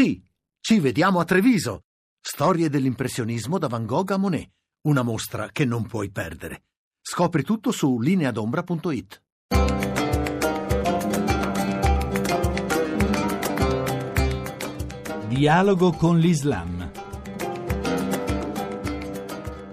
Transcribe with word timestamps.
Sì, 0.00 0.18
ci 0.60 0.80
vediamo 0.80 1.20
a 1.20 1.26
Treviso. 1.26 1.82
Storie 2.18 2.70
dell'impressionismo 2.70 3.58
da 3.58 3.68
Van 3.68 3.84
Gogh 3.84 4.12
a 4.12 4.16
Monet. 4.16 4.48
Una 4.86 5.02
mostra 5.02 5.50
che 5.52 5.66
non 5.66 5.86
puoi 5.86 6.10
perdere. 6.10 6.62
Scopri 7.02 7.42
tutto 7.42 7.70
su 7.70 8.00
lineadombra.it. 8.00 9.22
Dialogo 15.28 15.92
con 15.92 16.18
l'Islam. 16.18 16.79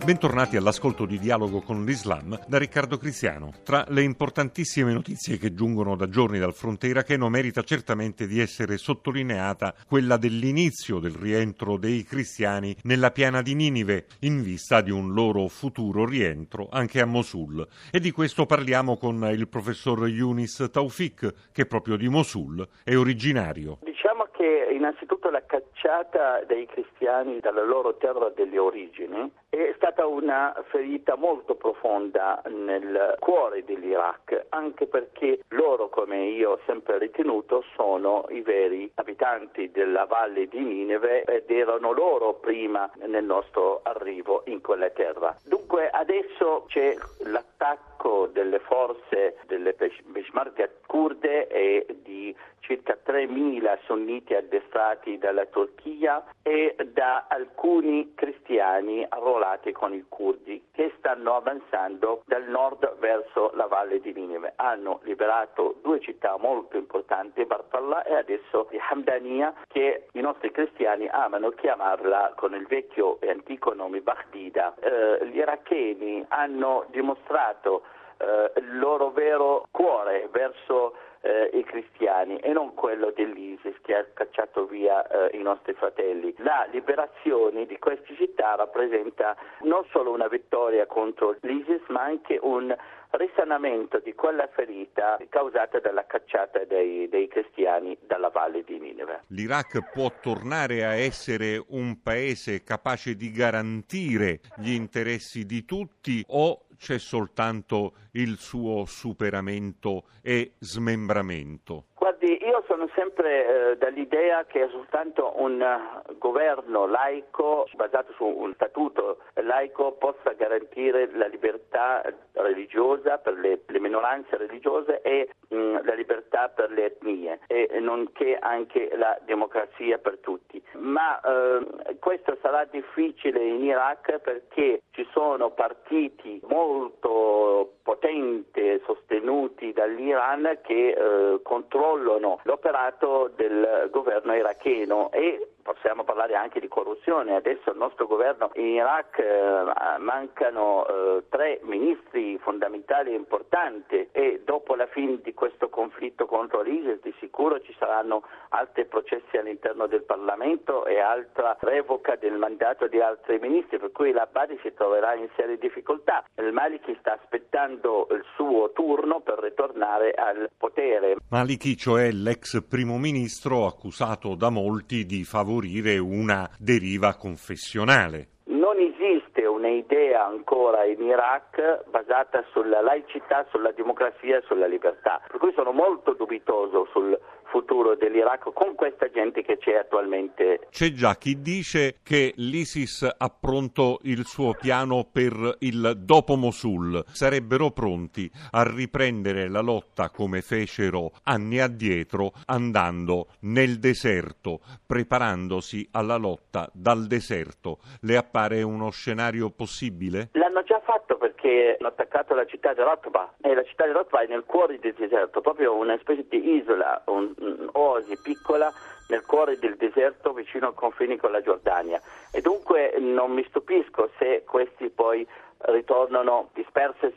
Bentornati 0.07 0.55
all'ascolto 0.55 1.05
di 1.05 1.19
Dialogo 1.19 1.59
con 1.59 1.83
l'Islam 1.83 2.39
da 2.47 2.57
Riccardo 2.57 2.95
Cristiano. 2.95 3.51
Tra 3.61 3.83
le 3.89 4.03
importantissime 4.03 4.93
notizie 4.93 5.37
che 5.37 5.53
giungono 5.53 5.97
da 5.97 6.07
giorni 6.07 6.39
dal 6.39 6.53
fronte 6.53 6.87
iracheno 6.87 7.27
merita 7.27 7.61
certamente 7.61 8.25
di 8.25 8.39
essere 8.39 8.77
sottolineata 8.77 9.73
quella 9.85 10.15
dell'inizio 10.15 10.99
del 10.99 11.11
rientro 11.11 11.75
dei 11.75 12.05
cristiani 12.05 12.73
nella 12.83 13.11
piana 13.11 13.41
di 13.41 13.53
Ninive 13.53 14.05
in 14.21 14.41
vista 14.41 14.79
di 14.79 14.91
un 14.91 15.11
loro 15.11 15.49
futuro 15.49 16.05
rientro 16.05 16.69
anche 16.71 17.01
a 17.01 17.05
Mosul. 17.05 17.67
E 17.91 17.99
di 17.99 18.11
questo 18.11 18.45
parliamo 18.45 18.95
con 18.95 19.29
il 19.33 19.49
professor 19.49 20.07
Yunis 20.07 20.69
Taufik 20.71 21.51
che 21.51 21.65
proprio 21.65 21.97
di 21.97 22.07
Mosul 22.07 22.65
è 22.85 22.95
originario. 22.95 23.79
Diciamo 23.81 24.29
che 24.31 24.69
innanzitutto 24.71 25.29
la 25.29 25.43
cacciata 25.45 26.43
dei 26.47 26.65
cristiani 26.65 27.39
dalla 27.39 27.65
loro 27.65 27.97
terra 27.97 28.31
delle 28.33 28.57
origini 28.57 29.29
è 29.49 29.66
stata 29.87 30.05
una 30.05 30.53
ferita 30.67 31.15
molto 31.15 31.55
profonda 31.55 32.41
nel 32.49 33.15
cuore 33.19 33.63
dell'Iraq, 33.63 34.47
anche 34.49 34.85
perché 34.85 35.39
loro, 35.49 35.87
come 35.87 36.25
io 36.25 36.51
ho 36.51 36.59
sempre 36.65 36.97
ritenuto, 36.97 37.63
sono 37.73 38.25
i 38.29 38.41
veri 38.41 38.91
abitanti 38.95 39.71
della 39.71 40.03
valle 40.03 40.47
di 40.47 40.59
Nineve 40.59 41.23
ed 41.23 41.49
erano 41.49 41.93
loro 41.93 42.33
prima 42.33 42.89
nel 43.05 43.23
nostro 43.23 43.79
arrivo 43.83 44.41
in 44.47 44.59
quella 44.59 44.89
terra. 44.89 45.33
Dunque 45.45 45.89
adesso 45.89 46.65
c'è 46.67 46.93
l'attacco 47.19 47.86
delle 48.31 48.59
forze 48.59 49.37
delle 49.47 49.73
Peshmerga 49.73 50.69
kurde 50.85 51.47
e 51.47 51.85
di 52.03 52.35
circa 52.59 52.97
3.000 53.05 53.79
sunniti 53.85 54.33
addestrati 54.33 55.17
dalla 55.17 55.45
Turchia 55.45 56.23
e 56.43 56.75
da 56.91 57.25
alcuni 57.29 58.13
cristiani 58.13 59.05
arruolati 59.07 59.71
con 59.71 59.93
i 59.93 60.05
curdi 60.07 60.67
che 60.71 60.93
stanno 60.97 61.35
avanzando 61.35 62.23
dal 62.25 62.43
nord 62.43 62.97
verso 62.99 63.51
la 63.55 63.67
valle 63.67 64.01
di 64.01 64.11
Nineve. 64.13 64.53
Hanno 64.57 64.99
liberato 65.03 65.75
due 65.81 65.99
città 66.01 66.35
molto 66.37 66.77
importanti, 66.77 67.45
Bartallah 67.45 68.03
e 68.03 68.15
adesso 68.15 68.69
Hamdania, 68.89 69.53
che 69.67 70.07
i 70.11 70.21
nostri 70.21 70.51
cristiani 70.51 71.07
amano 71.07 71.51
chiamarla 71.51 72.33
con 72.35 72.53
il 72.53 72.67
vecchio 72.67 73.19
e 73.21 73.29
antico 73.29 73.73
nome 73.73 74.01
Baghdida. 74.01 74.75
Eh, 74.79 75.25
gli 75.27 75.37
iracheni 75.37 76.25
hanno 76.27 76.85
dimostrato 76.89 77.83
eh, 78.17 78.51
il 78.59 78.77
loro 78.77 79.11
vero 79.11 79.67
cuore 79.71 80.27
verso 80.31 80.93
eh, 81.21 81.49
i 81.57 81.63
cristiani 81.63 82.37
e 82.37 82.51
non 82.53 82.73
quello 82.73 83.11
dell'ISIS 83.15 83.75
che 83.81 83.95
ha 83.95 84.05
cacciato 84.13 84.65
via 84.65 85.05
eh, 85.07 85.37
i 85.37 85.41
nostri 85.41 85.73
fratelli. 85.73 86.33
La 86.37 86.67
liberazione 86.71 87.65
di 87.65 87.77
queste 87.79 88.15
città 88.15 88.55
rappresenta 88.55 89.35
non 89.61 89.85
solo 89.91 90.11
una 90.11 90.27
vittoria 90.27 90.85
contro 90.85 91.35
l'ISIS 91.41 91.81
ma 91.87 92.03
anche 92.03 92.39
un 92.41 92.75
risanamento 93.11 93.99
di 93.99 94.13
quella 94.13 94.47
ferita 94.53 95.17
causata 95.29 95.79
dalla 95.79 96.05
cacciata 96.05 96.65
dei, 96.65 97.07
dei, 97.07 97.27
cristiani 97.27 97.97
dalla 98.01 98.29
valle 98.29 98.63
di 98.63 98.79
Nineve. 98.79 99.23
L'Iraq 99.27 99.91
può 99.91 100.11
tornare 100.21 100.83
a 100.83 100.93
essere 100.93 101.63
un 101.69 102.01
paese 102.01 102.63
capace 102.63 103.15
di 103.15 103.31
garantire 103.31 104.41
gli 104.57 104.71
interessi 104.71 105.45
di 105.45 105.63
tutti 105.65 106.23
o 106.27 106.66
c'è 106.77 106.97
soltanto 106.97 107.93
il 108.11 108.37
suo 108.37 108.85
superamento 108.85 110.05
e 110.21 110.53
smembramento? 110.59 111.85
Guardi, 111.95 112.37
io 112.41 112.63
sono 112.67 112.89
sempre 112.95 113.71
eh, 113.71 113.77
dall'idea 113.77 114.45
che 114.45 114.67
soltanto 114.71 115.33
un 115.37 115.59
uh, 115.59 116.17
governo 116.17 116.85
laico 116.85 117.67
basato 117.75 118.13
su 118.13 118.23
un 118.23 118.53
statuto 118.53 119.19
laico 119.33 119.91
possa 119.93 120.31
garantire 120.33 121.09
la 121.11 121.27
libertà 121.27 122.01
religiosa 122.31 123.17
per 123.17 123.33
le, 123.33 123.61
le 123.65 123.79
minoranze 123.79 124.37
religiose 124.37 125.01
e 125.01 125.29
mh, 125.49 125.55
mm, 125.55 125.75
la 125.83 125.93
libertà 125.93 126.49
per 126.49 126.71
le 126.71 126.85
etnie 126.85 127.39
e 127.47 127.67
nonché 127.79 128.37
anche 128.39 128.89
la 128.95 129.17
democrazia 129.25 129.97
per 129.97 130.19
tutti. 130.19 130.46
Ma 130.87 131.19
eh, 131.19 131.97
questo 131.99 132.37
sarà 132.41 132.63
difficile 132.63 133.43
in 133.43 133.61
Iraq 133.63 134.19
perché 134.19 134.83
ci 134.91 135.05
sono 135.11 135.51
partiti 135.51 136.39
molto 136.47 137.73
potenti 137.83 138.81
sostenuti 138.85 139.73
dall'Iran 139.73 140.59
che 140.63 140.89
eh, 140.89 141.41
controllano 141.43 142.39
l'operato 142.43 143.29
del 143.35 143.89
governo 143.91 144.33
iracheno 144.33 145.11
e 145.11 145.55
possiamo 145.67 146.05
parlare 146.05 146.33
anche 146.35 146.61
di 146.61 146.69
corruzione. 146.69 147.35
Adesso 147.35 147.71
il 147.71 147.77
nostro 147.77 148.07
governo 148.07 148.51
in 148.53 148.67
Iraq 148.67 149.19
eh, 149.19 149.99
mancano 149.99 150.87
eh, 150.87 151.23
tre 151.27 151.59
ministri 151.63 152.37
fondamentali 152.37 153.11
e 153.11 153.15
importanti 153.15 154.07
e 154.13 154.43
dopo 154.45 154.75
la 154.75 154.87
fine 154.87 155.19
di 155.21 155.33
questo 155.33 155.67
conflitto 155.67 156.25
contro 156.25 156.61
l'ISIS 156.61 157.01
di 157.01 157.13
sicuro 157.19 157.59
ci 157.59 157.75
saranno 157.77 158.23
altri 158.49 158.85
processi 158.85 159.35
all'interno 159.35 159.87
del 159.87 160.03
Parlamento 160.03 160.85
e 160.85 160.99
altra 160.99 161.57
revoca 161.59 162.15
del 162.15 162.37
mandato 162.37 162.87
di 162.87 163.01
altri 163.01 163.37
ministri, 163.39 163.77
per 163.77 163.91
cui 163.91 164.13
la 164.13 164.27
Badi 164.31 164.57
si 164.63 164.73
troverà 164.73 165.15
in 165.15 165.27
serie 165.35 165.57
difficoltà. 165.57 166.23
Il 166.35 166.53
Maliki 166.53 166.95
sta 167.01 167.19
aspettando 167.21 168.07
il 168.11 168.23
suo 168.35 168.71
turno 168.71 169.19
per 169.19 169.39
ritornare 169.39 170.11
al 170.11 170.49
potere. 170.57 171.17
Maliki, 171.29 171.75
cioè 171.75 172.09
l'ex 172.11 172.65
primo 172.65 172.97
ministro 172.97 173.65
accusato 173.65 174.35
da 174.35 174.49
molti 174.49 175.05
di 175.05 175.25
favorire 175.25 175.56
favorire 175.57 175.97
una 175.97 176.49
deriva 176.59 177.15
confessionale. 177.15 178.27
Non 178.45 178.77
esiste 178.97 179.45
un'idea 179.45 180.25
ancora 180.25 180.85
in 180.85 181.01
Iraq 181.01 181.89
basata 181.89 182.43
sulla 182.51 182.81
laicità, 182.81 183.45
sulla 183.51 183.71
democrazia 183.71 184.37
e 184.37 184.43
sulla 184.47 184.67
libertà, 184.67 185.21
per 185.27 185.39
cui 185.39 185.53
sono 185.53 185.71
molto 185.71 186.13
dubitoso 186.13 186.87
sul 186.91 187.17
futuro 187.49 187.95
dell'Iraq 187.95 188.51
con 188.53 188.75
questa 188.75 189.09
gente 189.09 189.41
che 189.41 189.57
c'è 189.57 189.75
attualmente. 189.75 190.67
C'è 190.69 190.91
già 190.91 191.15
chi 191.15 191.41
dice 191.41 191.97
che 192.03 192.33
l'ISIS 192.35 193.09
ha 193.17 193.29
pronto 193.29 193.99
il 194.03 194.25
suo 194.25 194.53
piano 194.53 195.07
per 195.11 195.55
il 195.59 195.93
dopo 195.97 196.35
Mosul. 196.35 197.03
Sarebbero 197.07 197.71
pronti 197.71 198.29
a 198.51 198.63
riprendere 198.63 199.49
la 199.49 199.61
lotta 199.61 200.09
come 200.09 200.41
fecero 200.41 201.11
anni 201.23 201.59
addietro 201.59 202.31
andando 202.45 203.27
nel 203.41 203.79
deserto, 203.79 204.59
preparandosi 204.85 205.87
alla 205.91 206.17
lotta 206.17 206.69
dal 206.73 207.07
deserto. 207.07 207.79
Le 208.01 208.17
appare 208.17 208.61
uno 208.61 208.86
scenario 208.91 209.49
possibile? 209.49 210.29
L'hanno 210.33 210.63
già 210.63 210.79
fatto 210.83 211.17
perché 211.17 211.77
hanno 211.79 211.89
attaccato 211.89 212.33
la 212.33 212.45
città 212.45 212.73
di 212.73 212.81
Rotba 212.81 213.35
e 213.41 213.53
la 213.53 213.63
città 213.63 213.85
di 213.85 213.91
Rotba 213.91 214.21
è 214.21 214.27
nel 214.27 214.43
cuore 214.45 214.79
del 214.79 214.93
deserto, 214.93 215.41
proprio 215.41 215.75
una 215.75 215.97
specie 215.99 216.25
di 216.29 216.55
isola, 216.55 217.01
un, 217.07 217.33
oasi 217.73 218.17
piccola 218.21 218.71
nel 219.09 219.25
cuore 219.25 219.57
del 219.57 219.75
deserto 219.77 220.33
vicino 220.33 220.67
ai 220.67 220.73
confini 220.73 221.17
con 221.17 221.31
la 221.31 221.41
Giordania 221.41 222.01
e 222.31 222.41
dunque 222.41 222.95
non 222.99 223.31
mi 223.31 223.45
stupisco 223.47 224.09
se 224.17 224.43
questi 224.45 224.89
poi 224.89 225.25
ritornano 225.59 226.49
dispersi 226.53 227.13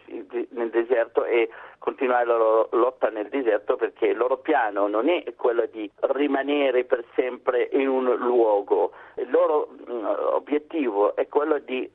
nel 0.51 0.71
deserto 0.71 1.25
e 1.25 1.51
continuare 1.79 2.25
la 2.27 2.37
loro 2.37 2.69
lotta 2.73 3.09
nel 3.09 3.29
deserto 3.29 3.77
perché 3.77 4.09
il 4.09 4.17
loro 4.17 4.39
piano 4.39 4.87
non 4.87 5.09
è 5.09 5.23
quello 5.37 5.67
di 5.67 5.91
rimanere 6.01 6.85
per 6.85 7.05
sempre 7.15 7.69
in 7.73 7.89
un 7.89 8.15
luogo, 8.17 8.93
il 9.17 9.31
loro 9.31 9.69
mm, 9.91 10.05
obiettivo 10.33 11.15
è 11.17 11.27
quello 11.29 11.59
di 11.59 11.91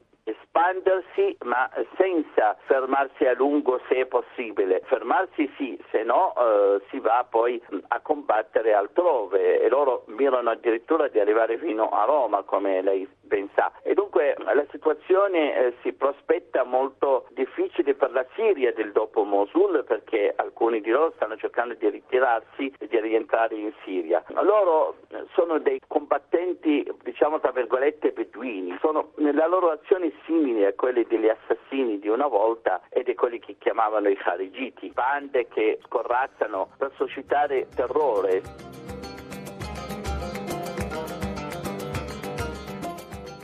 espandersi 0.55 1.35
ma 1.43 1.69
senza 1.97 2.55
fermarsi 2.65 3.25
a 3.25 3.33
lungo 3.33 3.81
se 3.89 3.95
è 3.95 4.05
possibile. 4.05 4.81
Fermarsi 4.85 5.51
sì, 5.57 5.77
se 5.91 6.03
no 6.03 6.33
eh, 6.37 6.81
si 6.89 6.99
va 6.99 7.25
poi 7.29 7.61
a 7.89 7.99
combattere 7.99 8.73
altrove 8.73 9.59
e 9.59 9.67
loro 9.67 10.03
mirano 10.07 10.49
addirittura 10.51 11.09
di 11.09 11.19
arrivare 11.19 11.57
fino 11.57 11.89
a 11.89 12.05
Roma 12.05 12.43
come 12.43 12.81
lei 12.81 13.07
ben 13.21 13.49
sa. 13.53 13.71
E 13.83 13.93
dunque 13.93 14.35
la 14.37 14.65
situazione 14.71 15.55
eh, 15.55 15.73
si 15.81 15.91
prospetta 15.91 16.63
molto 16.63 17.27
difficile 17.31 17.93
per 17.93 18.11
la 18.11 18.25
Siria 18.35 18.71
del 18.71 18.93
dopo 18.93 19.23
Mosul 19.23 19.83
perché 19.85 20.33
alcuni 20.35 20.79
di 20.79 20.89
loro 20.89 21.11
stanno 21.15 21.35
cercando 21.35 21.73
di 21.73 21.89
ritirarsi 21.89 22.73
e 22.79 22.87
di 22.87 22.99
rientrare 22.99 23.55
in 23.55 23.73
Siria. 23.83 24.23
Loro 24.41 24.95
eh, 25.09 25.25
sono 25.33 25.59
dei 25.59 25.81
combattenti, 25.85 26.89
diciamo 27.03 27.39
tra 27.39 27.51
virgolette, 27.51 28.11
beduini, 28.11 28.77
sono 28.79 29.11
nella 29.17 29.47
loro 29.47 29.71
azione 29.71 30.13
simili 30.45 30.65
a 30.65 30.73
quelli 30.73 31.05
degli 31.09 31.27
assassini 31.27 31.97
di 31.99 32.07
una 32.07 32.27
volta 32.27 32.83
e 32.89 33.01
di 33.01 33.15
quelli 33.15 33.39
che 33.39 33.55
chiamavano 33.57 34.09
i 34.09 34.15
farigiti, 34.15 34.91
bande 34.93 35.47
che 35.47 35.79
scorrazzano 35.85 36.69
per 36.77 36.91
suscitare 36.95 37.67
terrore. 37.73 38.43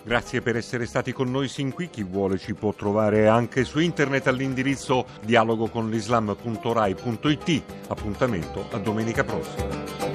Grazie 0.04 0.42
per 0.42 0.56
essere 0.58 0.86
stati 0.86 1.12
con 1.14 1.32
noi 1.32 1.48
sin 1.48 1.74
qui. 1.74 1.90
Chi 1.90 2.04
vuole 2.04 2.38
ci 2.38 2.54
può 2.54 2.72
trovare 2.74 3.28
anche 3.28 3.64
su 3.64 3.80
internet 3.80 4.28
all'indirizzo 4.28 5.06
dialogoconlislam.rai.it. 5.22 7.64
Appuntamento 7.88 8.66
a 8.72 8.78
domenica 8.78 9.24
prossima. 9.24 10.11